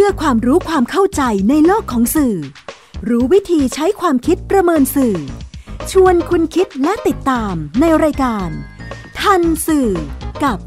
[0.00, 2.36] พื่อความรู้ความเข้าใจในโลกของสื่อ
[3.08, 5.16] รู้วิธีใช้ความคิดประเมินสื่อ
[5.90, 8.48] ชวนคุณคิดและติดตามในรายการ
[9.20, 9.90] ทันสื่อ
[10.44, 10.58] กับ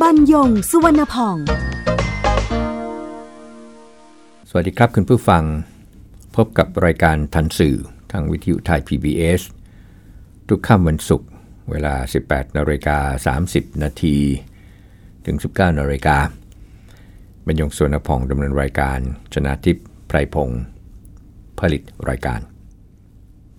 [0.00, 1.36] บรรยงสุวรรณพอง
[4.48, 5.44] สวัสดีครับคุณผู้ฟัง
[6.36, 7.76] พบกับรายการทันสื่อ
[8.12, 9.42] ทางวิทยุไทย PBS
[10.48, 11.28] ทุกค่ำวันศุกร์
[11.70, 11.94] เวลา
[12.26, 12.98] 18นาฬิกา
[13.44, 14.16] 30 นาที
[15.26, 16.18] ถึง 19นาฬิกา
[17.48, 18.98] บรรยงสวนพองดำเนินรายการ
[19.34, 20.62] ชนะทิพย์ไพรพงศ์
[21.60, 22.40] ผลิตรายการ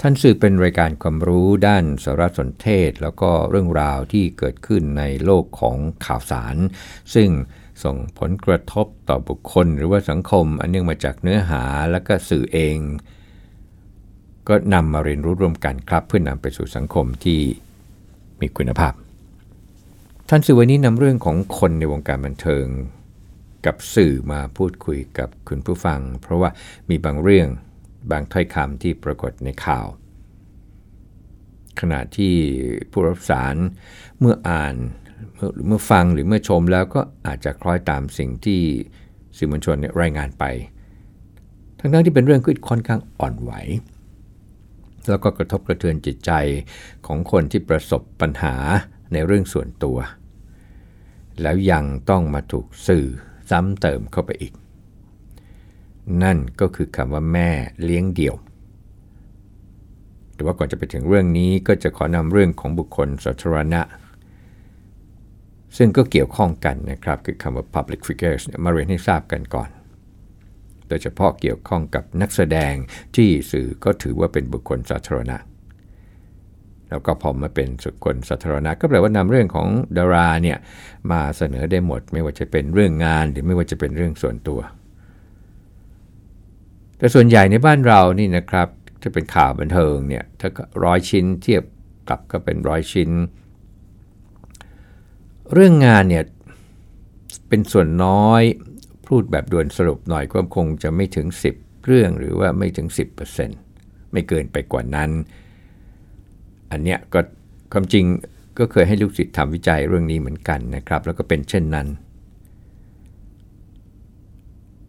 [0.02, 6.56] ท่านสื่อเป็นรายการความรู้ด้านสารสนเทศ แล้วก็เรื่องราวที่เกิดขึ้นในโลกของข่าวสาร
[7.16, 7.30] ซึ่ง
[7.84, 12.78] ส่งผลกระทบต่อบุคคลหรือว่าสังคม อันเนื่องมาจากเนื้อหาและก็สื่อเอง
[14.48, 17.40] ก็นำมาเรียนรู้ร่วมกันครับ เพื่อนำไปสู่สังคมที่
[18.42, 18.94] มีคุณภาพ
[20.30, 22.66] ท่านสื่อวันนี้นำเรื่องของคนในวงการบันเทิง
[23.66, 26.50] กับสื่อมาพูดคุยกับคุณผู้ฟัง เพราะว่า
[26.90, 27.48] มีบางเรื่อง
[28.12, 29.88] บางถ้อยคำที่ปรากฏในข่าว
[31.80, 32.36] ขณะที่
[32.92, 33.56] ผู้รับสาร
[34.20, 34.76] เมื่ออ่าน
[35.36, 38.62] เมื่อเมื่อฟังหรือเมื่อชมแล้วก็อาจจะคล้อยตามสิ่งที่
[39.38, 40.46] สื่อมวลชนรายงานไป
[41.80, 43.52] ทั้งนั้นที่เป็นเรื่องที่ค่อนข้างอ่อนไหว
[45.10, 46.32] แล้วก็กระทบกระเทือนจิตใจ
[47.08, 48.56] ของคนที่ประสบปัญหา
[49.14, 49.98] ในเรื่องส่วนตัว
[51.42, 53.08] แล้วยังต้องมาถูกสื่อ
[53.50, 54.54] ซ้ำเติมเข้าไปอีก
[56.24, 57.50] นั่นก็คือคำว่าแม่
[57.84, 58.36] เลี้ยงเดี่ยว
[60.34, 63.82] แต่ว่าก่อนจะไปถึงเรื่องนี้ก็จะขอนำเรื่องของบุคคลสาธารณะ
[65.78, 69.70] ซึ่งก็เกี่ยวข้องกันนะครับ คือคำว่า public figures มาเรียนให้ทราบกันก่อน
[70.88, 72.74] โดยเฉพาะเกี่ยวข้องกับนักแสดง
[73.16, 75.38] ที่สื่อก็ถือว่าเป็นบุคคลสาธารณะ
[76.90, 79.68] แล้วก็พอมาเป็นสุคนสาธารณะก็แปลว่านำเรื่องของ
[79.98, 80.58] ดาราเนี่ย
[81.12, 84.60] มาเสนอได้หมด ไม่ว่าจะเป็นเรื่องงานหรือไม่ว่าจะเป็นเรื่องส่วนตัว
[86.98, 88.68] แต่ส่วนใหญ่ในบ้านเรานี่นะครับ
[89.02, 90.50] ถ้าเป็นข่าวบันเทิงเนี่ยถ้า
[90.84, 91.64] ร้อยชิ้นเทียบ
[92.10, 93.10] กับก็เป็นร้อยชิ้น
[95.54, 96.24] เรื่องงานเนี่ย
[97.48, 98.44] เป็นส่วนน้อย
[99.08, 101.28] พูดแบบด่วนสรุปหน่อยก็คงจะไม่ถึง
[101.58, 102.88] 10 เรื่องหรือว่าไม่ถึง
[103.50, 105.10] 10%ไม่เกินไปกว่านั้น
[106.72, 107.20] อันเนี้ยก็
[107.74, 108.06] ความจริง
[108.60, 111.88] ก็เคยให้ลูกศิษย์ทำวิจัยเรื่องนี้เหมือนกันนะครับ แล้วก็เป็นเช่นนั้น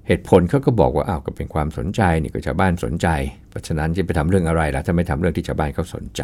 [0.07, 3.09] เหตุผลเขาก็บอกว่าอ้าวก็เป็นความสนใจนี่ก็ชาวบ้านสนใจ
[3.49, 6.23] เพราะฉะนั้นจะไปทำเรื่องอะไรล่ะถ้าไม่ทำเรื่องที่ชาวบ้านเขาสนใจ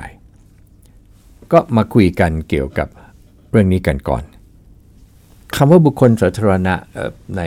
[1.53, 2.89] ก็มาคุยกันเกี่ยวกับ
[3.51, 4.25] เรื่องนี้กันก่อน
[5.57, 6.75] คำว่าบุคคลสาธารณะ
[7.37, 7.43] ใน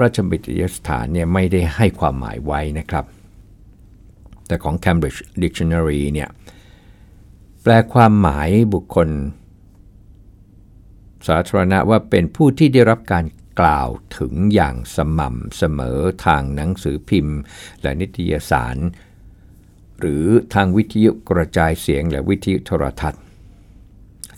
[0.00, 3.04] ราชบิยสถานเนี่ยไม่ได้ให้ความหมายไว้นะครับ
[4.46, 6.28] แต่ของ Cambridge Dictionary เนี่ย
[7.66, 9.08] แปลความหมายบุคคล
[11.28, 13.24] สาธารณะว่าเป็นผู้ที่ได้รับการ
[13.60, 13.88] กล่าว
[14.18, 17.38] ถึงอย่างสม่ำเสมอทางหนังสือพิมพ์
[17.82, 18.76] และนิตยสาร
[20.00, 23.22] หรือทางวิทยุกระจายเสียงและวิทยุโทรทัศน์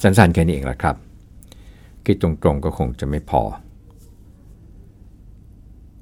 [0.03, 0.97] สั้นๆแค่นี้เองละครับ
[2.05, 3.43] คิดตรงๆก็คงจะไม่พอ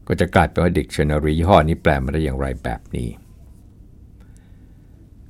[0.06, 3.08] ก็จะกลายเป็นว่าดิกชันนารียี่ห้อนี้แปลมาได้อย่างไรแบบนี้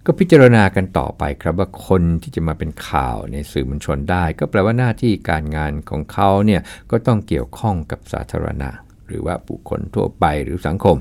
[0.06, 6.60] ก็พิจารณากันต่อไปครับว่าคนที่จะมาเป็นข่าวในสื่อมวลชนได้ ก็แปลว่าหน้าที่การงานของเขาเนี่ย
[6.90, 8.70] ก็ต้องเกี่ยวข้องกับสาธารณะ
[9.06, 10.96] หรือว่าบุคคลทั่วไปหรือสังคม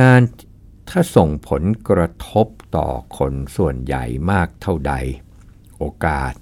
[0.00, 0.20] งาน
[0.90, 2.46] ถ้าส่งผลกระทบ
[2.76, 2.88] ต่อ
[3.18, 4.94] คนส่วนใหญ่มากเท่าใด
[5.78, 6.34] โอกาส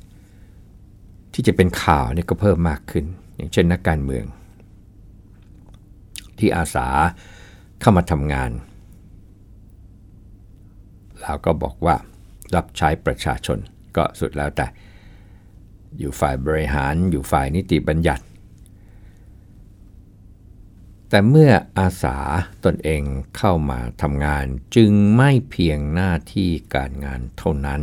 [1.33, 3.05] ที่จะเป็นข่าวเนี่ยก็เพิ่มมากขึ้น
[3.37, 4.25] อย่างเช่นนักการเมือง
[6.39, 6.89] ที่อาสา
[7.81, 8.50] เข้ามาทำงาน
[11.28, 11.97] แล้วก็บอกว่า
[12.55, 13.59] รับใช้ประชาชน
[13.97, 14.66] ก็สุดแล้วแต่
[15.99, 18.25] อยู่ฝ่ายบริหารอยู่ฝ่ายนิติบัญญัติ
[21.09, 22.17] แต่เมื่ออาสา
[22.65, 23.03] ตนเอง
[23.37, 24.44] เข้ามาทำงาน
[24.77, 27.83] จึงไม่เพียงหน้าที่การงานเท่านั้น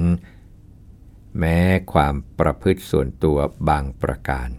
[1.39, 1.59] แม้
[1.93, 3.37] ความประพฤติส่วนตัว
[3.69, 4.49] บางประการ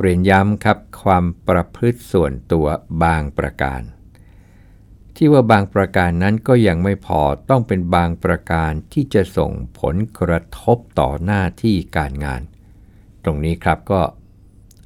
[0.00, 2.66] เรียนย้ำครับความประพฤติส่วนตัว
[3.04, 3.82] บางประการ
[5.20, 7.20] ที่ว่าบางประการนั้นก็ยังไม่พอ
[7.50, 12.40] ต้องเป็นบางประการที่จะส่งผลกระทบต่อหน้าที่การงาน
[13.24, 14.00] ตรงนี้ครับก็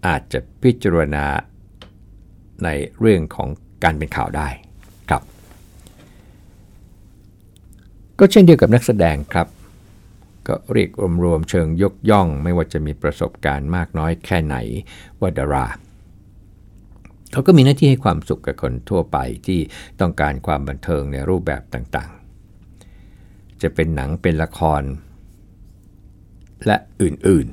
[0.06, 1.26] อาจจะพิจารณา
[2.64, 2.68] ใน
[3.00, 3.48] เรื่องของ
[3.84, 4.48] การเป็นข่าวได้
[5.08, 5.22] ครับ
[8.18, 9.48] ก็เช่นเดียวกับนักแสดงครับ
[10.48, 10.90] ก็เรียก
[11.24, 14.56] รวมๆเชิงยกย่อง ไม่ว่าจะมีประสบการณ์มากน้อยแค่ไหน
[15.20, 15.66] ว่าดารา
[17.32, 19.60] เขาก็มีหน้าที่ให้ความสุขกับคนทั่วไปที่
[20.00, 24.82] ต้องการความบันเทิงในรูปแบบต่างๆ จะเป็นหนังเป็นละคร
[26.66, 27.46] และอื่น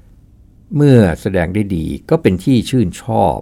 [0.00, 3.36] ๆ เมื่อแสดงได้ดีก็เป็นที่ชื่นชอบ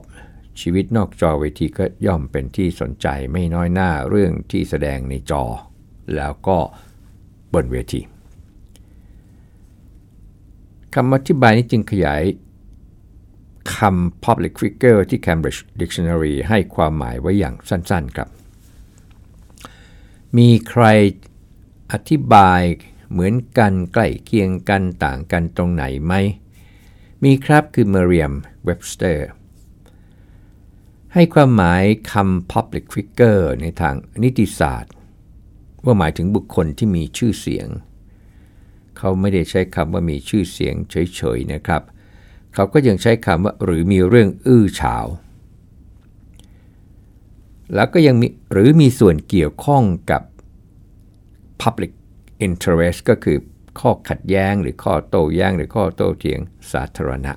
[0.61, 5.44] ชีวิตนอกจอเวทีก็ย่อมเป็นที่สนใจไม่น้อยหน้าเรื่องที่แสดงในจอ
[6.17, 6.58] แล้วก็
[7.55, 8.00] บนเวที
[10.94, 12.23] คำอธิบายนี้จึงขยาย
[13.76, 18.29] คำ public figure ที่ Cambridge Dictionary ให้ความหมายไว้อย่างสั้นๆครับ
[20.37, 20.85] มีใคร
[21.93, 22.61] อธิบาย
[23.11, 26.15] เหมือนกันใกล้เคียงกันต่างกันตรงไหนไหม
[27.25, 28.35] มีครับคือ Merriam
[28.69, 29.19] Webster
[31.15, 31.82] ให้ความหมาย
[32.12, 34.93] คำ public figure ในทางนิติศาสตร์
[35.85, 37.69] ว่าหมายถึงบุคคลที่มีชื่อเสียง
[38.99, 45.06] เขาไม่ได้ใช้คำว่ามีชื่อเสียงเฉยๆนะครับเขาก็ยังใช้คำว่าหรือมีเรื่องอื้อฉาว
[47.75, 50.22] แล้วก็ยังมีหรือมีส่วนเกี่ยวข้องกับ
[51.62, 51.93] public
[52.46, 53.38] interest ก็คือ
[53.81, 56.40] ข้อขัดแย้งหรือข้อโต้แย้งหรือข้อโต้เถียง
[56.72, 57.32] สาธารณะ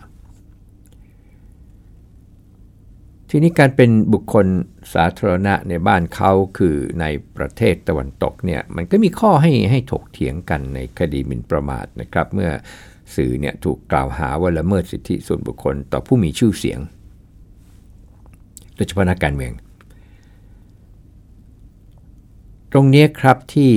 [3.30, 4.46] ทีนี้การเป็นบุคคล
[4.94, 7.06] สาธารณะในบ้านเขาคือใน
[7.38, 12.52] ประเทศตะวันตกเนี่ยมันก็มีข้อให้ให้ถกเถียงกันในคดีหมิ่นประมาทนะครับ เมื่อ
[13.16, 16.80] สื่อเนี่ยถูกกล่าวหาว่าละเมิดสิทธิส่วนบุคคลต่อผู้มีชื่อเสียง
[18.76, 19.54] โดยเฉพาะนักการเมือง
[22.72, 23.72] ตรงนี้ครับที่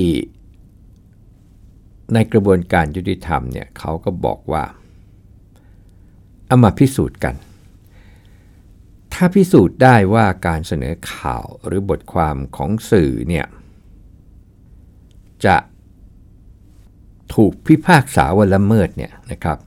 [2.14, 4.64] ในกระบวนการยุติธรรมเนี่ยเขาก็บอกว่า
[6.46, 7.34] เอามาพิสูจน์กัน
[9.14, 13.46] ถ้าพิสูจน์ได้ว่าการเสนอข่าวหรือบทความของสื่อเนี่ย
[15.46, 15.56] จะ
[17.34, 19.58] ถูกพิพากษาว่าละเมิดเนี่ยนะครับ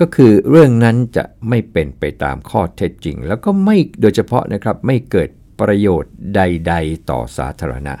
[0.00, 5.28] ก็คือเรื่องนั้นจะไม่เป็นไปตามข้อเท็จจริง แล้วก็ไม่โดยเฉพาะนะครับไม่เกิด
[5.60, 7.94] ประโยชน์ใด ๆ ต่อสาธารณะ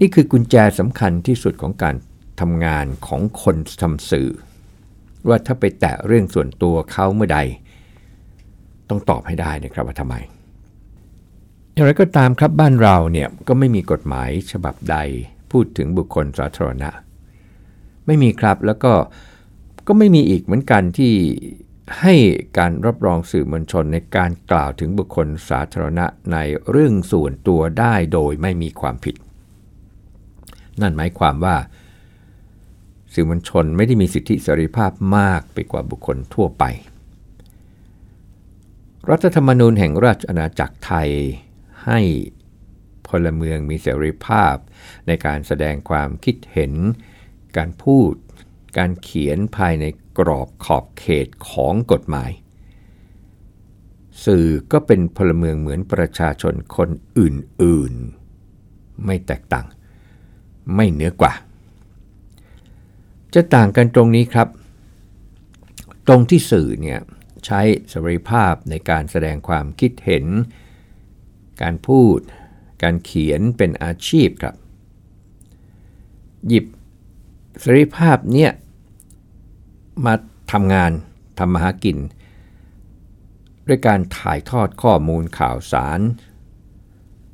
[0.00, 1.94] นี่คือกุญแจสำคัญที่สุดของการ
[2.40, 4.28] ทำงานของคนทำสื่อ
[5.28, 7.40] ว่าถ้าไปแตะเรื่องส่วนตัวเขาเมื่อใด
[8.88, 10.14] ต้องตอบให้ได้นะครับว่าทำไม
[11.72, 14.96] อย่างไรก็ตามครับบ้านเราเนี่ยก็ไม่มีกฎหมายฉบับใด
[15.50, 16.90] พูดถึงบุคคลสาธารณะ
[18.06, 18.92] ไม่มีครับแล้วก็
[19.86, 21.14] ก็ไม่มีอีกเหมือนกันที่
[22.00, 22.14] ให้
[22.58, 26.36] การรับรองสื่อมวลชนในการกล่าวถึงบุคคลสาธารณะใน
[26.70, 29.16] เรื่องส่วนตัวได้โดยไม่มีความผิด
[30.80, 31.56] นั่นหมายความว่า
[33.14, 36.64] สื่อมวลชนไม่ได้มีสิทธิเสรีภาพมากไปกว่าบุคคลทั่วไป
[39.10, 41.10] รัฐธรรมนูญแห่งราชอาณาจักรไทย
[41.86, 42.00] ให้
[43.08, 44.54] พลเมืองมีเสรีภาพ
[45.06, 46.72] ในการแสดงความคิดเห็น
[47.56, 48.12] การพูด
[48.78, 49.84] การเขียนภายใน
[50.18, 52.30] กรอบขอบเขตของกฎหมาย
[54.24, 59.66] สื่อก็เป็นพลเมืองเหมือนประชาชนคนอื่นๆ ไม่แตกต่าง
[60.74, 61.34] ไม่เหนือกว่า
[63.34, 64.48] จะต่างกันตรงนี้ครับ
[66.06, 67.00] ตรงที่สื่อเนี่ย
[67.46, 70.24] ใช้เสรีภาพในการแสดงความคิดเห็น
[71.62, 72.18] การพูด
[72.82, 74.56] การเขียนเป็นอาชีพครับ
[76.48, 76.66] หยิบ
[77.60, 78.52] เสรีภาพเนี่ย
[80.04, 80.14] มา
[80.52, 80.92] ทำงาน
[81.38, 81.98] ทำมาหากิน
[83.66, 86.00] ด้วยการถ่ายทอดข้อมูลข่าวสาร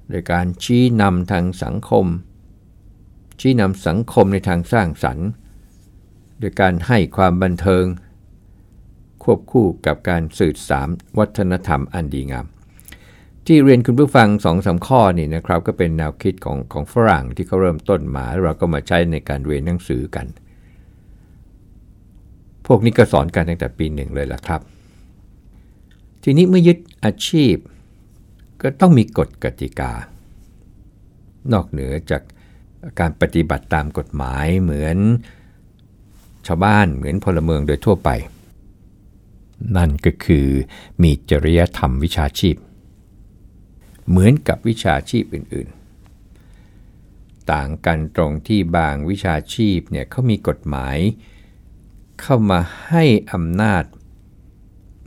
[0.08, 2.06] โดยการชี้นำทางสังคม
[3.40, 5.28] ชี้นำสังคมในทางสร้างสรรค์
[6.38, 7.84] โดยการให้ความบันเทิง
[9.22, 12.46] ควบคู่กับการสืบสารวัฒนธรรมอันดีงาม
[13.46, 20.26] ที่เรียนคุณผู้ฟังสองสาข้อนี่นะครับ ก็เป็นแนวคิดของของฝรั่งที่เขาเริ่มต้นมาแล้วเราก็มาใช้ในการเรียนหนังสือกัน
[22.66, 24.60] พวกนี้ก็สอนกันตั้งแต่ปีหนึ่งเลยล่ะครับ
[26.22, 27.54] ทีนี้เมื่อยึดอาชีพ
[28.62, 29.92] ก็ต้องมีกฎกติกา
[31.52, 32.22] นอกเหนือจาก
[33.00, 34.96] การปฏิบัติตามกฎหมายเหมือน
[36.46, 38.10] ชาวบ้านเหมือนพลเมืองโดยทั่วไป
[39.76, 40.46] นั่นก็คือ
[41.02, 42.56] มีจริยธรรมวิชาชีพ
[44.10, 50.98] เหมือนกับวิชาชีพอื่นๆ ต่างกันตรงที่บางวิชาชีพเนี่ยเขามีกฎหมาย
[52.20, 53.84] เข้ามาให้อำนาจ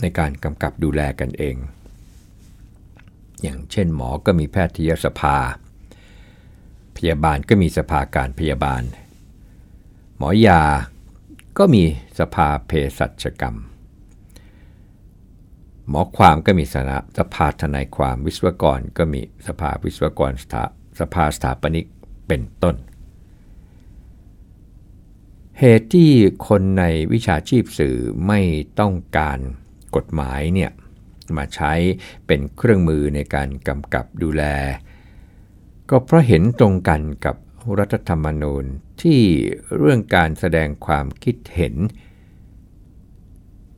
[0.01, 1.55] ในการกำกับดูแลกันเอง
[3.41, 5.37] อย่างเช่นหมอก็มีแพทยสภา
[6.97, 8.83] พยาบาลก็มีสภาการพยาบาล
[10.17, 10.63] หมอยา
[11.57, 11.83] ก็มี
[12.19, 13.57] สภาเภสัชกรรม
[15.89, 20.63] หมอความก็มีสนาสภาทนายความวิศวกรก็มีสภาวิศวกรสถา
[20.99, 21.87] สภาสถาปนิก
[22.27, 22.75] เป็นต้น
[25.59, 26.11] เหตุที่
[26.47, 27.97] คนในวิชาชีพสื่อ
[28.27, 28.41] ไม่
[28.79, 29.39] ต้องการ
[29.95, 30.71] กฎหมายเนี่ย
[31.37, 31.73] มาใช้
[32.27, 34.43] เป็นเครื่องมือในการกำกับดูแล
[35.89, 37.35] ก็เพราะเห็นตรงกันกับ
[37.79, 38.65] รัฐธรรมนูญ
[39.01, 39.21] ที่
[39.77, 41.75] เรื่องการแสดงความคิดเห็น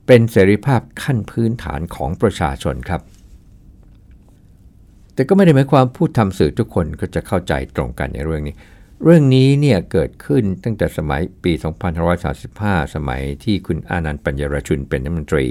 [0.05, 3.01] เป็นเสรีภาพขั้นพื้นฐานของประชาชนครับ
[5.13, 8.55] แต่ก็ไม่ได้หมายความผู้ทำสื่อทุกคนก็จะเข้าใจตรงกันในเรื่องนี้
[9.03, 11.51] เรื่องนี้เนี่ยเกิดขึ้นตั้งแต่สมัยปี
[12.23, 15.47] 2535 สมัยที่คุณอานันต์ปัญญรชุนเป็นรัฐมนตรี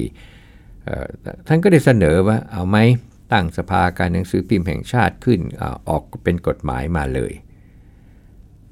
[1.46, 2.76] ท่านก็ได้เสนอว่าเอาไหม
[3.32, 5.40] ตั้งสภาการหนังสือพิมพ์แห่งชาติขึ้น
[5.88, 7.32] ออกเป็นกฎหมายมาเลย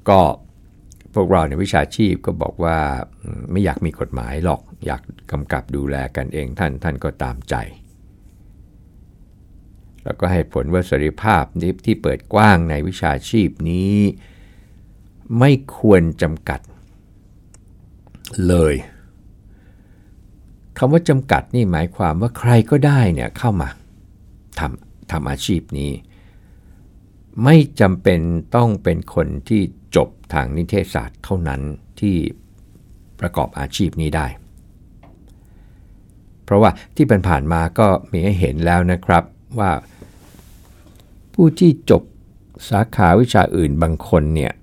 [0.09, 0.21] ก็
[1.13, 2.77] พวกเราในวิชาชีพก็บอกว่า
[3.51, 5.01] ไม่อยากมีกฎหมายหรอกอยาก
[5.31, 7.55] กำกับดูแลกันเองท่านท่านก็ตามใจ
[10.03, 11.43] แล้วก็ให้ผลว่าเสรีภาพ
[11.85, 13.97] ที่เปิดกว้างในวิชาชีพนี้
[15.39, 16.59] ไม่ควรจำกัด
[18.47, 18.75] เลย
[20.77, 23.69] คำว่าจำกัดนี่หมายความว่าใครก็ได้เนี่ยเข้ามา
[24.59, 25.91] ทำทำอาชีพนี้
[27.43, 28.19] ไม่จำเป็น
[28.55, 29.61] ต้องเป็นคนที่
[29.95, 31.61] จบทางนิเทศศาสตร์เท่านั้น
[31.99, 32.15] ที่
[33.19, 34.27] ประกอบอาชีพนี้ได้
[36.43, 39.23] เพราะว่าที่ผ่านมาก็มีให้เห็นแล้วนะครับ
[39.59, 39.71] ว่า
[41.33, 42.03] ผู้ที่จบ
[42.69, 44.53] สาขาวิชาอื่นบางคนเนี่ย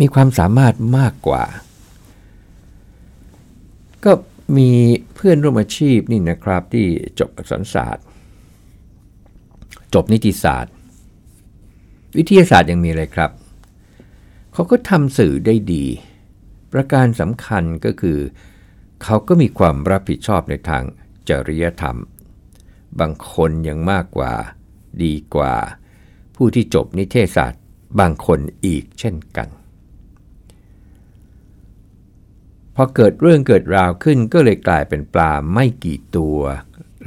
[0.00, 1.44] มีความสามารถมากกว่า
[4.04, 4.12] ก็
[4.56, 4.70] มี
[5.14, 6.86] เพื่อนร่วมอาชีพนี่นะครับที่
[7.18, 8.04] จบอักษรศาสตร์
[9.94, 10.74] จบนิติศาสตร์
[12.16, 13.30] วิทยาศาสตร์ยังมีอะไรครับ
[14.52, 15.84] เขาก็ทำสื่อได้ดี
[16.72, 18.18] ประการสำคัญก็คือ
[19.02, 20.82] เขาก็มีความรับผิดชอบในทาง
[21.28, 21.98] จริยธรรม
[23.00, 24.32] บางคนยังมากกว่า
[25.02, 25.54] ดีกว่า
[26.36, 27.62] ผู้ที่จบนิเทศศาสตร์
[28.00, 29.48] บางคนอีกเช่นกัน
[32.74, 36.38] พอเกิดเรื่องเกิดราวขึ้นก็เลยกลายเป็นปลาไม่กี่ตัว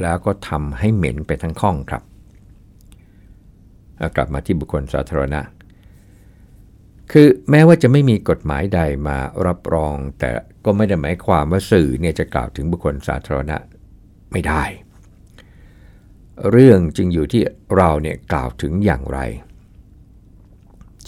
[0.01, 2.03] แล้วก็ทำให้เหม็นไปทั้งข้องครับ
[4.15, 5.41] กลับมาที่บุคคลสาธารณะ
[7.11, 10.29] คือแม้ว่าจะไม่มีกฎหมายใดมารับรอง แต่
[10.65, 13.57] ก็ไม่ได้หมายความว่าสื่อเนี่ยจะกล่าวถึงบุคคลสาธารณะ
[14.31, 14.63] ไม่ได้
[16.51, 17.43] เรื่องจึงอยู่ที่
[17.75, 19.19] เราเนี่ยกล่าวถึงอย่างไร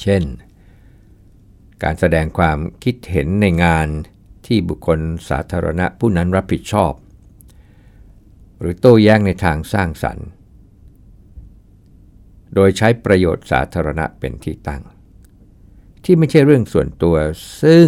[0.01, 0.23] เช่น
[1.83, 3.87] การแสดงความคิดเห็นในงาน
[4.45, 6.93] ที่บุคคลสาธารณะผู้นั้นรับผิดชอบ
[8.59, 10.27] หรือโต้แย้งในทางสร้างสรรค์
[12.55, 14.83] โดยใช้ประโยชน์สาธารณะเป็นที่ตั้ง
[16.03, 17.15] ที่ไม่ใช่เรื่องส่วนตัว
[17.63, 17.87] ซึ่ง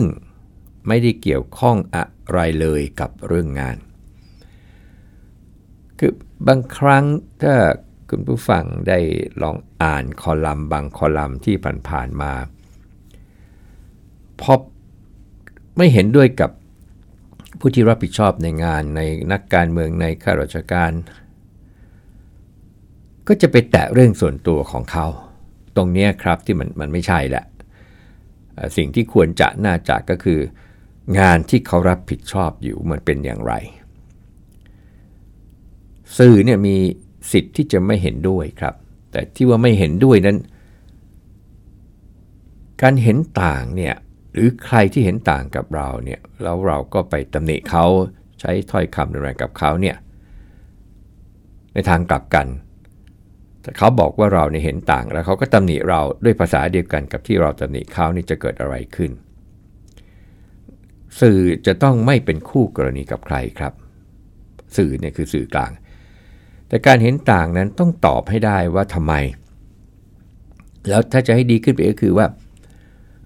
[0.88, 3.78] ไม่ได้เกี่ยวข้องอะไรเลยกับเรื่องงาน
[6.00, 6.14] คือ
[6.48, 7.06] บางครั้ง
[7.42, 7.56] ถ้า
[8.10, 9.00] คุณผู้ฟังได้
[9.42, 11.56] ลองอ่านคอลัมน์บางคอลัมน์ที่
[11.90, 12.34] ผ่านๆมา
[14.42, 14.60] พบ
[15.78, 16.52] ไม่เห็นด้วยกับ
[17.60, 19.02] ผู้ที่รับผิดชอบในงานใน
[19.32, 20.92] นักการเมืองในข้าราชการ
[23.28, 25.08] ก็จะไปแตะเรื่องส่วนตัวของเขา
[25.76, 27.46] ตรงนี้ครับที่มันมันไม่ใช่แหละ
[28.78, 30.40] สิ่งที่ควรจะน่าจะก็คือ
[31.20, 33.54] งานที่เขารับผิดชอบอยู่มันเป็นอย่างไร
[36.18, 36.76] สื่อเนี่ยมี
[37.32, 38.76] สิทธิ์ที่จะไม่เห็นด้วยครับ
[39.12, 40.38] แต่ที่ว่าไม่เห็นด้วยนั้น
[42.82, 43.96] การเห็นต่างเนี่ย
[44.34, 47.86] หรือใครที่เห็นต่างกับเราเนี่ยแล้วเราก็ไปตำหนิเขา
[48.40, 49.96] ใช้ถ้อยคำแรงกับเขาเนี่ย
[51.74, 52.48] ในทางกลับกัน
[53.78, 59.12] เขาบอกว่าเราเนี่ยเห็นต่าง แล้วเขาก็ตำหนิเราด้วยภาษาเดียวกันกับที่เราตำหนิเขานี่จะเกิดอะไรขึ้น
[61.22, 63.74] สื่อจะต้องไม่เป็นคู่กรณีกับใครครับ
[64.78, 65.72] สื่อเนี่ยคือสื่อกลาง
[66.68, 69.14] แต่การเห็นต่างนั้นต้องตอบให้ได้ว่าทำไม
[70.90, 72.26] แล้วถ้าจะให้ดีขึ้นไปก็คือว่า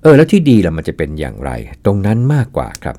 [0.01, 1.51] เออแล้วที่ดีล่ะมันจะเป็นอย่างไร
[1.85, 2.97] ตรงนั้นมากกว่าครับ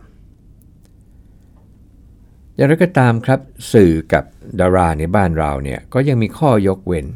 [2.54, 3.40] อย่างไรก็ตามครับ
[3.72, 4.24] สื่อกับ
[4.60, 7.06] ดาราในบ้านเราเนี่ยก็ยังมีข้อยกเว้น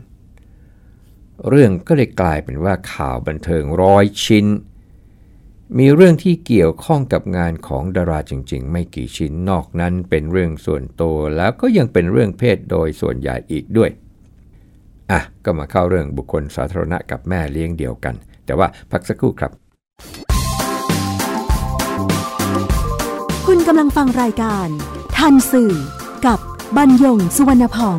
[1.48, 4.46] เรื่องก็เลยกลายเป็นว่าข่าวบันเทิงร้อยชิ้น
[5.78, 13.90] มีเรื่องที่เกี่ยวข้องกับงานของดาราจริง ๆ ไม่กี่ชิ้นนอกนั้นเป็นเรื่องส่วนตัวแล้วก็ยังเป็นเรื่องเพศโดยส่วนใหญ่อีกด้วย
[15.10, 18.14] อะก็มาเข้าเรื่องบุคคลสาธารณะกับแม่เลี้ยงเดียวกัน
[18.46, 19.52] แต่ว่าพักสักครู่ครับ
[23.46, 24.68] คุณกำลังฟังรายการ
[25.16, 25.72] ทันสื่อ
[26.26, 26.38] กับ
[26.76, 27.98] บรรยงสุวรรณพอง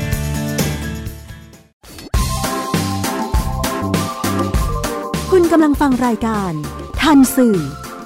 [5.55, 6.51] กำลังฟังรายการ
[7.01, 7.57] ทันสื่อ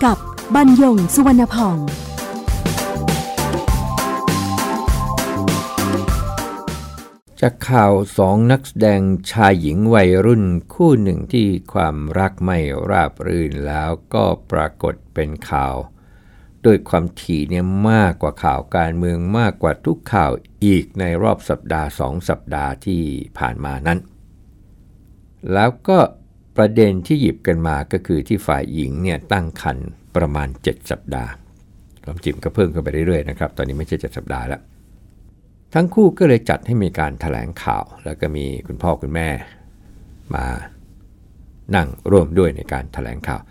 [0.06, 0.18] กับ
[0.56, 1.78] บรรยงสุวรรณพอง
[7.42, 12.58] จากข่าวสองนักแสดงชายหญิงวัยรุ่นคู่หนึ่งที่ความรักไม่
[12.90, 15.76] ราบรื่นแล้วก็ปรากฏเป็นข่าว
[16.64, 20.32] โดยความถี่เนี่ยมากกว่าข่าวการเมืองมากกว่าทุกข่าว
[20.66, 23.02] อีกในรอบสัปดาห์สองสัปดาห์ที่
[23.38, 24.00] ผ่านมานั้น
[25.54, 26.00] แล้วก็
[26.58, 31.32] ประเด็นที่หยิบกันมาก็คือที่ฝ่ายหญิงเนี่ยตั้งครรภ์ประมาณ 7 สัปดาห์
[32.06, 34.62] ความจริงก็เพิ่มขึ้นไปเรื่อยๆนะครับ ตอนนี้ไม่ใช่ 7 สัปดาห์แล้ว
[35.74, 39.30] ทั้งคู่ก็เลยจัดให้มีการถแถลงข่าว แล้วก็มีคุณพ่อคุณแม่
[40.36, 40.46] มา
[41.76, 43.42] นั่งร่วมด้วยในการถแถลงข่าว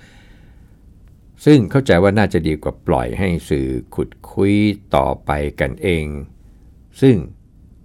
[1.44, 4.54] ซึ่งเข้าใจว่าน่าจะดีกว่าปล่อยให้สื่อขุดคุย
[4.96, 5.30] ต่อไป
[5.60, 6.04] กันเอง
[7.00, 7.16] ซึ่ง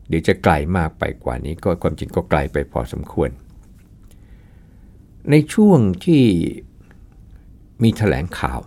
[0.08, 3.30] เดี๋ยวจะไกลมากไปกว่านี้ก็ความจริงก็ไกลไปพอสมควร
[5.32, 6.24] ในช่วงที่
[7.84, 8.60] มีถแถลงข่าว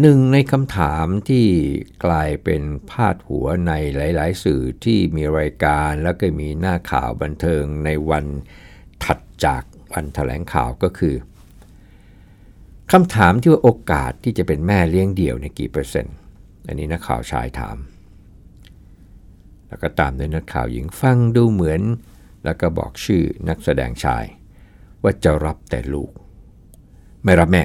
[0.00, 1.46] หนึ่งในคำถามที่
[2.04, 8.24] กลายเป็นพาดหัวในหลาย ๆ สื่อที่มีรายการแล้วก็มีหน้าข่าวบันเทิงในวัน
[9.04, 11.14] ถัดจากวันถแถลงข่าวก็คือ
[12.92, 16.14] คำถามที่ว่าโอกาสที่จะเป็นแม่เลี้ยงเดี่ยวในกี่เปอร์เซ็นต์
[16.66, 17.76] อันนี้นักข่าวชายถาม
[19.68, 21.82] แล้วก็ตามด้วยนักข่าวหญิงฟังดูเหมือน
[22.44, 24.24] แล้วก็บอกชื่อนักแสดงชาย
[25.02, 26.10] ว่าจะรับแต่ลูก
[27.24, 27.64] ไม่รับแม่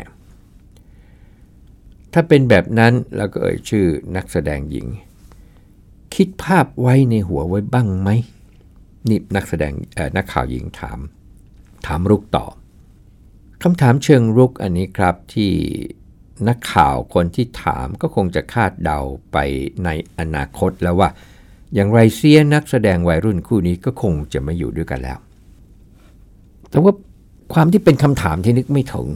[2.13, 4.87] ถ้าเป็นแบบนั้นแล้วก็เอ่ยชื่อนักแสดงหญิง
[6.15, 8.09] คิดภาพไว้ในหัวไว้บ้างไหม
[9.09, 9.73] นี่นักแสดง
[10.17, 10.99] นักข่าวหญิงถาม
[11.85, 12.53] ถามรุกตอบ
[13.63, 15.51] คำถามเชิงรุกอันนี้ครับที่
[16.47, 18.99] นักข่าวคนที่ถามก็คงจะคาดเดา
[19.31, 19.37] ไป
[19.83, 21.09] ในอนาคตแล้วว่า
[21.73, 25.19] อย่างไรเสียนักแสดงวัยรุ่นคู่นี้ก็คงจะไม่อยู่ด้วยกันแล้ว
[26.69, 26.93] แต่ว่า
[27.53, 29.07] ความที่เป็นคำถามที่นึกไม่ถึง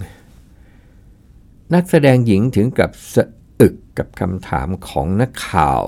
[1.73, 3.25] นักแสดงหญิงถึงกับสะ
[3.59, 5.83] อึกกับคำถามของนักข่าว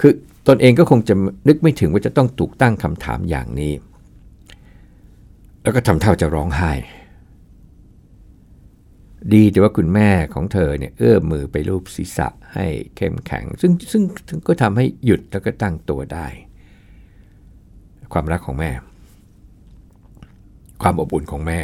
[0.00, 0.12] คือ
[0.48, 1.14] ตนเองก็คงจะ
[1.48, 3.74] นึกไม่ถึงว่าจะต้องถูกตั้งคำถามอย่างนี้
[5.62, 6.72] แล้วก็ทำเท่าจะร้องไห้
[9.34, 14.02] ดีแต่ว่าคุณแม่ของเธอเนี่ยเอื้อมมือไปรูปศีรษะให้เข้มแข็ง ซึ่งซึ่ง
[14.48, 16.26] ก็ทำให้หยุดแล้วก็ตั้งตัวได้
[18.12, 18.70] ความรักของแม่
[20.82, 21.60] ความอบอุ่นของแม่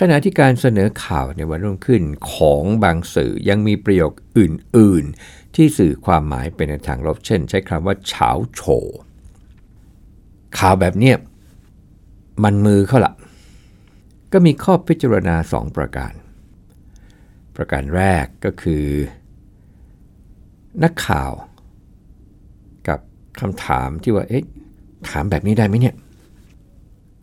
[0.00, 8.60] ขณะที่การเสนอข่าวในวันรุ่งขึ้นของบางสื่อยังมีประโยคอื่น ๆ ที่สื่อความหมายเป็นในทางลบเช่น ใช้คำว่าเฉาโฉ
[10.58, 11.16] ข่าวแบบเนี้ย
[12.44, 13.14] มันมือเขาละ
[14.32, 16.12] ก็มีข้อพิจารณาสองประการ
[17.56, 18.84] ประการแรกก็คือ
[20.82, 21.32] นักข่าว
[22.88, 23.00] กับ
[23.40, 24.44] คำถามที่ว่าเอ๊ะ
[25.08, 25.94] ถามแบบนี้ได้ไหมเนี่ย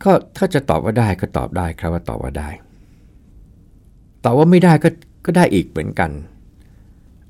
[0.02, 2.48] ก็ถ้าจะตอบว่าได้ก็ตอบได้ครับว่าตอบว่าได้
[4.24, 4.88] ตอบว่าไม่ได้ก็
[5.26, 6.10] ก็ได้อีกเหมือนกัน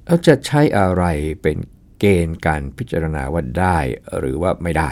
[0.05, 1.05] แล้วจะใช้อะไร
[1.43, 1.57] เป็น
[1.99, 3.79] เกณฑ์การพิจารณาว่าได้
[4.19, 4.91] หรือว่าไม่ได้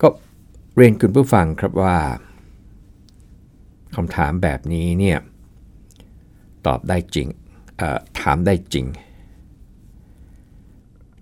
[0.00, 0.08] ก็
[0.76, 1.96] เรียนคุณผู้ฟังครับว่า
[3.96, 5.18] คำถามแบบนี้เนี่ย
[6.66, 7.28] ตอบได้จริง
[8.20, 8.86] ถามได้จริง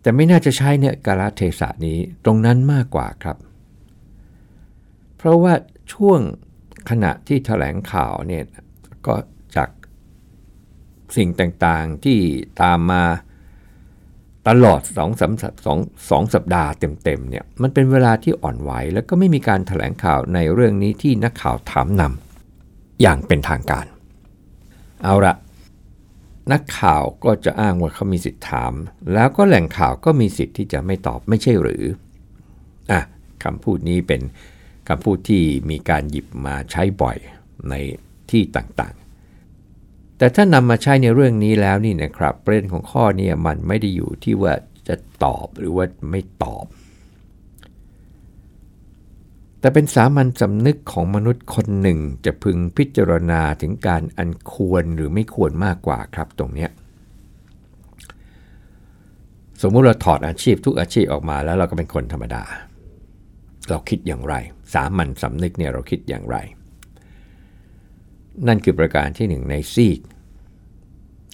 [0.06, 3.36] แต่ไม่น่าจะใช้เนี่ยกาลเทศะนี้ตรงนั้นมากกว่าครับ
[5.16, 5.54] เพราะว่า
[5.92, 6.20] ช่วง
[6.90, 8.44] ขณะที่ถแถลงข่าวเนี่ย
[9.06, 9.14] ก็
[9.56, 9.68] จาก
[11.16, 12.18] สิ่งต่างๆที่
[12.62, 13.04] ตามมา
[14.48, 15.28] ตลอด2องสอ
[15.76, 15.78] ง
[16.10, 23.86] สองสัปดาห์เต็มๆเนี่ยมันเป็นเวลาที่อ่อนไหว แล้วก็ไม่มีการถแถลงข่าวในเรื่องนี้ที่นักข่าวถามนำอย่างเป็นทางการ
[25.04, 25.34] เอาละ
[26.52, 28.72] นักข่าวก็จะอ้างว่าเขามีสิทธิ์ถาม
[29.12, 31.84] แล้วก็แหล่งข่าวก็มีสิทธิ์ที่จะไม่ตอบไม่ใช่หรือ
[32.90, 33.00] อะ
[33.44, 34.22] คำพูดนี้เป็น
[34.88, 37.16] คำพูดที่มีการหยิบมาใช้บ่อย
[37.68, 37.74] ใน
[38.30, 44.54] ที่ต่างๆ แต่ถ้านำมาใช้ในเรื่องนี้แล้วนี่นะครับประเด็นของข้อนี้มันไม่ได้อยู่ที่ว่า
[44.88, 46.66] จะตอบหรือว่าไม่ตอบ
[49.66, 56.68] แต่เป็นสามัญสำนึกของมนุษย์คนหนึ่งจะพึงพิจารณาถึงการอันควรหรือไม่ควรมากกว่าครับตรงนี้
[59.62, 62.42] สมมุติเราถอดอาชีพทุกอาชีพออกมาแล้วเราก็เป็นคนธรรมดา
[63.68, 64.34] เราคิดอย่างไร
[64.74, 66.36] สามัญสำนึกเนี่ยเราคิดอย่างไร
[68.46, 70.00] นั่นคือประการที่หนึ่งในซีก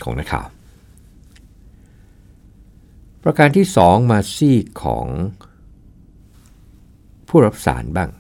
[0.04, 0.46] ของนักข่าว
[3.24, 5.06] ประการที่สองมาซีกของ
[7.28, 8.10] ผู้รับสารบ้าง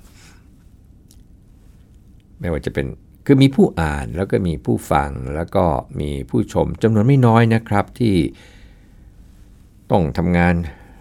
[2.42, 2.86] ไม่ว่าจะเป็น
[3.26, 5.64] คือมีผู้อ่านแล้วก็มีผู้ฟังแล้วก็
[6.00, 8.16] มีผู้ชมจำนวนไม่น้อยนะครับที่
[9.90, 10.54] ต้องทำงาน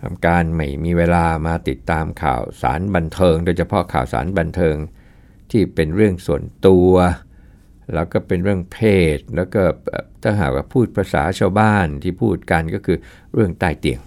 [0.03, 4.75] ทำการไม่มีเวลามาติดตามข่าวสารบันเทิง โดยเฉพาะข่าวสารบันเทิง
[5.51, 6.91] ที่เป็นเรื่องส่วนตัว
[7.93, 8.77] แล้วก็เป็นเรื่องเพ
[9.15, 9.61] ศ แล้วก็
[10.23, 12.97] ถ้าหากว่าพูดภาษาชาวบ้านที่พูดกันก็คือ
[13.33, 13.99] เรื่องใต้เตียง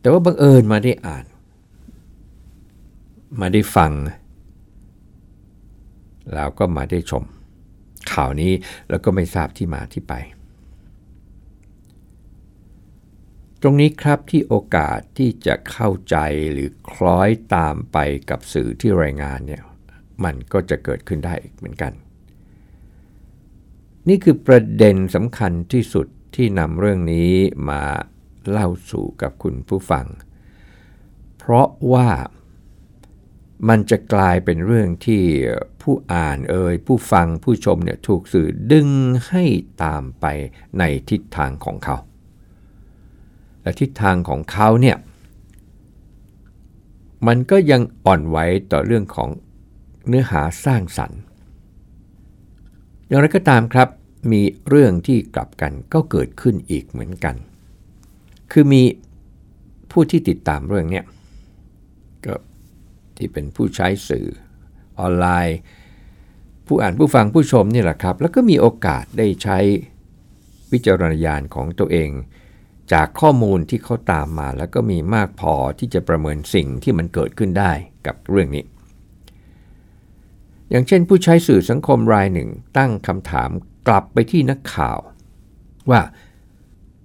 [0.00, 1.24] แต่ว่าบังเอิญมาได้อ่าน
[3.40, 3.92] มาได้ฟัง
[6.34, 7.24] แล้วก็มาได้ชม
[8.12, 8.52] ข่าวนี้
[8.90, 10.14] แล้วก็ไม่ทราบที่มาที่ไป
[13.62, 16.16] ตรงนี้ครับที่โอกาสที่จะเข้าใจ
[16.52, 17.98] หรือคล้อยตามไป
[18.30, 19.62] กับสื่อที่รายงานเนี่ย
[20.24, 21.92] มันก็จะเกิดขึ้นได้เหมือนกัน
[24.08, 27.32] นี่คือประเด็นสำคัญที่สุดที่นำเรื่องนี้
[27.70, 27.82] มา
[28.50, 30.06] เล่าสู่กับคุณผู้ฟัง
[31.38, 32.08] เพราะว่า
[33.68, 35.22] มันจะกลายเป็นเรื่องที่
[35.82, 38.88] ผู้อ่านเอ่ยผู้ฟังผู้ชมเนี่ยถูกสื่อดึง
[39.28, 39.44] ให้
[39.84, 40.26] ตามไป
[40.78, 41.96] ในทิศทางของเขา
[43.62, 44.96] และทิศทางของเขาเนี่ย
[47.26, 48.38] มันก็ยังอ่อนไหว
[48.72, 49.28] ต่อเรื่องของ
[50.08, 51.20] เนื้อหาสร้างสรรค์
[53.08, 53.88] อย่างไรก็ตามครับ
[54.32, 57.34] มีเรื่องที่กลับกันก็เกิดขึ้นอีกเหมือนกัน
[58.52, 58.82] คือมี
[59.90, 61.06] ผู้ที่ติดตามเรื่องเนี้ก็
[63.18, 64.28] ที่เป็นผู้ใช้สื่อ
[64.98, 65.58] ออนไลน์
[66.66, 69.58] ผู้อ่านผู้ฟังผู้ชมนี่แหละครับ แล้วก็มีโอกาสได้ใช้
[70.72, 72.10] วิจารณญาณของตัวเอง
[72.92, 77.72] จากข้อมูลที่เขาตามมา แล้วก็มีมากพอที่จะประเมินสิ่งที่มันเกิดขึ้นได้
[78.06, 78.64] กับเรื่องนี้
[80.70, 82.48] อย่างเช่น ผู้ใช้สื่อสังคมรายหนึ่ง
[82.78, 83.50] ตั้งคำถาม
[83.88, 84.98] กลับไปที่นักข่าว
[85.90, 86.00] ว่า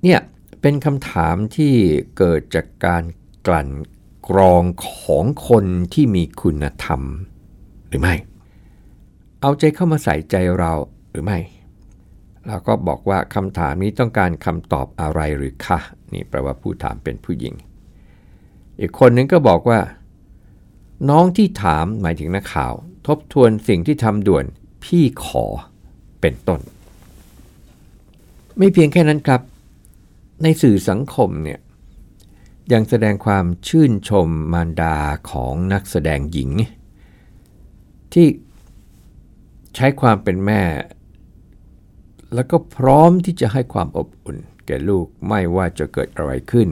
[0.03, 0.19] เนี่ย
[0.61, 1.73] เป็นคำถามที่
[2.17, 3.03] เกิดจากการ
[3.47, 3.67] กลั่น
[4.29, 7.01] กรองของคนที่มีคุณธรรม
[7.87, 8.15] หรือไม่
[9.41, 10.71] เอาใจเข้ามาใส่ใจเรา
[11.09, 11.39] หรือไม่
[12.47, 15.79] แล้วก็บอกว่าคำถามนี้ต้องการคำตอบอะไรหรือคะ
[16.13, 17.53] นี่แปลว่าผู้ถามเป็นผู้หญิง
[18.79, 19.79] อีกคนนึงก็บอกว่า
[21.09, 22.73] น้องที่ถามหมายถึงนักข่าว
[23.07, 24.45] ทบทวนสิ่งที่ทำด่วน
[24.83, 25.45] พี่ขอ
[26.21, 26.59] เป็นต้น
[28.57, 29.41] ไม่เพียงแค่นั้นครับ
[30.43, 31.59] ในสื่อสังคมเนี่ย
[32.71, 34.95] ยังแสดงความชื่นชมมารดา
[35.31, 36.51] ของนักแสดงหญิง
[38.13, 38.27] ที่
[39.75, 40.61] ใช้ความเป็นแม่
[42.33, 46.69] แล้วก็พร้อมที่จะให้ความอบอุ่น แก่ลูกไม่ว่าจะเกิดอะไรขึ้น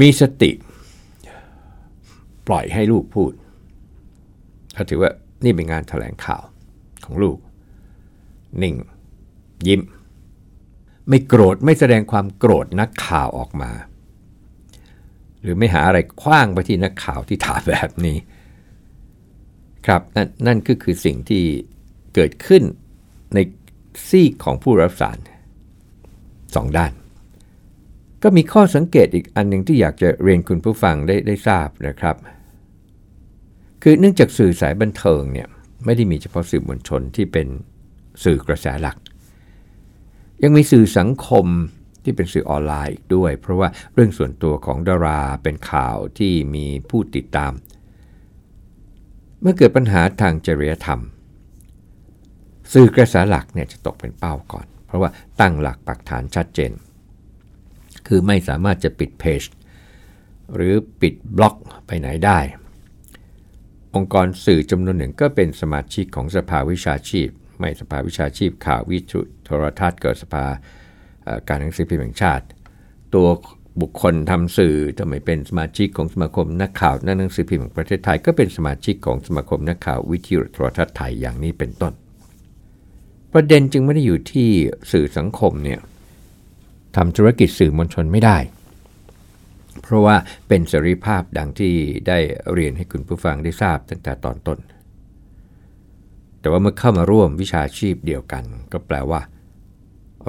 [0.00, 0.50] มีสติ
[2.46, 3.32] ปล่อยให้ลูกพูด
[4.74, 5.10] เขาถือว่า
[5.44, 6.42] นี่เป็นงานถแถลงข่าว
[7.04, 7.38] ของลูก
[8.62, 8.74] นิ่ง
[9.66, 9.82] ยิ้ม
[11.08, 13.70] ไม่โกรธไม่แสดงความโกรธนักข่าวออกมา
[15.46, 18.18] หรือไม่หาอะไรคว้างไปที่นักข่าวที่ถามแบบนี้
[19.86, 21.44] ครับนั่นนั่นก็คือสิ่งที่
[22.14, 22.62] เกิดขึ้น
[23.34, 23.38] ใน
[24.08, 25.18] ซีกของผู้รับสาร
[26.54, 26.92] สองด้าน
[28.22, 32.16] ก็มีข้อสังเกตอีกอันหนึ่งที่อยากจะเรียนคุณผู้ฟังได้ได้ทราบนะครับ
[33.82, 35.48] คือเนื่องจากสื่อสายบันเทิงเนี่ย
[35.84, 37.46] ไม่ได้มีเฉพาะสื่อมวลชนที่เป็น
[38.24, 38.96] สื่อกระแสหลัก
[40.42, 41.46] ยังมีสื่อสังคม
[42.06, 47.52] ที่เป็นสื่อออนไลน์อีกด้วย เพราะว่าเรื่องส่วนตัวของดาราเป็นข่าวที่มีผู้ติดตาม
[49.40, 51.00] เมื่อเกิดปัญหาทางจริยธรรม
[52.72, 56.72] สื่อกระแสหลักเนี่ยจะตกเป็นเป้าก่อน เพราะว่าตั้งหลักปักฐานชัดเจน
[58.06, 59.42] คือไม่สามารถจะปิดเพจ
[60.54, 61.54] หรือปิดบล็อก
[61.86, 62.38] ไปไหนได้
[63.94, 67.28] องค์กรสื่อจำนวนหนึ่งก็เป็นสมาชิกของสภาวิชาชีพ
[67.60, 70.46] ไม่สภาวิชาชีพข่าววิจุโทรทัศน์เกิดสภา
[71.48, 72.44] การหนังสือพิมพ์แห่งชาติ
[73.14, 73.26] ตัว
[73.80, 81.92] บุคคลทำสื่อทำไมเป็นสมาชิกของสมาคมนักข่าวนักหนังสือพิมพ์แห่งประเทศไทย ก็เป็นสมาชิกของสมาคมนักข่าววิทยุโทรทัศน์ไทยอย่างนี้เป็นต้น
[83.32, 84.48] ประเด็นจึงไม่ได้อยู่ที่
[84.92, 85.80] สื่อสังคมเนี่ย
[86.96, 88.38] ทำธุรกิจสื่อมวลชนไม่ได้
[89.82, 90.16] เพราะว่า
[90.48, 91.74] เป็นเสรีภาพดังที่
[92.08, 92.18] ได้
[92.52, 94.58] เรียนให้คุณผู้ฟังได้ทราบตั้งแต่ตอนต้น
[96.40, 99.20] แต่ว่าเมื่อเข้ามาร่วมวิชาชีพเดียวกัน ก็แปลว่า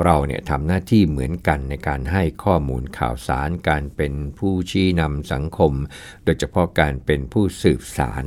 [0.04, 5.74] เราเนี่ยทำหน้าที่เหมือนกันในการให้ข้อมูลข่าวสาร การเป็นผู้ชี้นำสังคม
[6.24, 8.26] โดยเฉพาะการเป็นผู้สืบสาร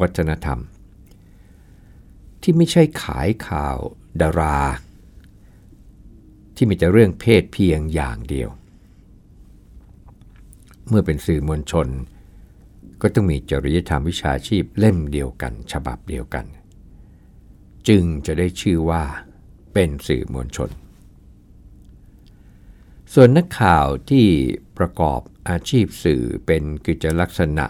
[0.00, 0.60] วัฒนธรรม
[2.42, 3.78] ที่ไม่ใช่ขายข่าว
[4.20, 4.60] ดารา
[6.56, 8.48] ที่มีแต่เรื่องเพศเพียงอย่างเดียว
[10.88, 11.88] เมื่อเป็นสื่อมวลชน
[13.02, 16.46] ก็ต้องมีจริยธรรมวิชาชีพเล่มเดียวกัน ฉบับเดียวกัน
[17.88, 19.02] จึงจะได้ชื่อว่า
[19.72, 20.70] เป็นสื่อมวลชน
[23.16, 24.26] ส่วนนักข่าวที่
[24.78, 27.66] ประกอบอาชีพสื่อเป็นกิจลักษณะ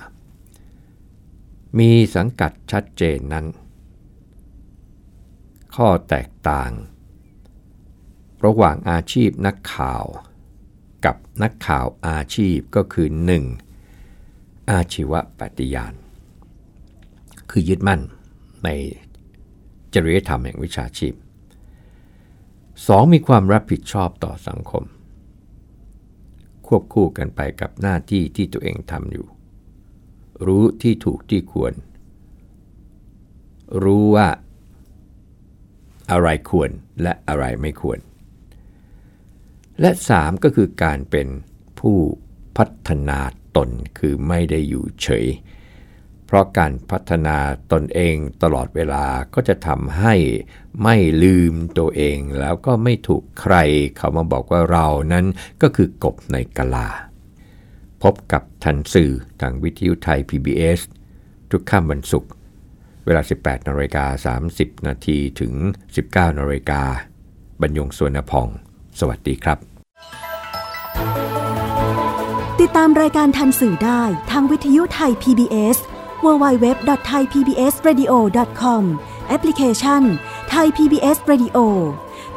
[1.79, 3.47] มีสังกัดชัดเจนนั้น
[5.77, 6.73] ข้อแตกต่าง
[8.45, 10.05] ระหว่างอาชีพนักข่าว
[11.05, 13.09] กับนักข่าวอาชีพก็คือ
[13.91, 14.71] 1.
[14.71, 15.95] อาชีวปฏิญาณ
[17.51, 18.01] คือยึดมั่น
[18.65, 18.69] ใน
[19.95, 21.15] จริยธรรมแห่งวิชาชีพ
[21.95, 23.13] 2.
[23.13, 24.85] มีความรับผิดชอบต่อสังคม
[26.75, 29.27] ควบคู่กันไปกับหน้าที่ที่ตัวเองทำอยู่
[30.47, 31.73] รู้ที่ถูกที่ควร
[33.83, 34.29] รู้ว่า
[36.11, 36.71] อะไรควร
[37.03, 37.99] และอะไรไม่ควร
[39.81, 41.29] และ 3 ก็คือการเป็น
[41.81, 41.99] ผู้
[42.57, 43.21] พัฒนา
[43.57, 45.27] ตนคือไม่ได้อยู่เฉย
[46.33, 47.39] เพราะการพัฒนา
[47.73, 50.15] ตนเองตลอดเวลาก็จะทำให้
[50.83, 53.55] ไม่ลืมตัวเองแล้วก็ไม่ถูกใคร
[53.97, 55.27] เขามาบอกว่าเรานั้น
[55.63, 56.89] ก็คือกบในกะลา
[58.03, 60.81] พบกับทันสื่อทางวิทยุไทย PBS
[61.51, 62.31] ทุกค่ำวันศุกร์
[63.05, 65.53] เวลา 18นาฬิกา30 นาทีถึง
[65.97, 66.83] 19นาฬิกา
[67.61, 68.49] บรรยงสวนพอง
[69.01, 69.59] สวัสดีครับ
[72.61, 75.79] ติดตามรายการทันสื่อได้ทางวิทยุไทย PBS
[76.25, 78.83] www.thaipbsradio.com
[79.29, 80.03] แอปพลิเคชัน
[80.55, 81.59] Thai PBS Radio